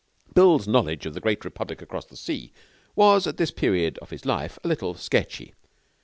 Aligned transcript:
Bill's 0.33 0.67
knowledge 0.67 1.05
of 1.05 1.13
the 1.13 1.19
great 1.19 1.45
republic 1.45 1.79
across 1.79 2.05
the 2.05 2.15
sea 2.17 2.51
was 2.95 3.27
at 3.27 3.37
this 3.37 3.51
period 3.51 3.99
of 3.99 4.09
his 4.09 4.25
life 4.25 4.57
a 4.63 4.67
little 4.67 4.95
sketchy. 4.95 5.53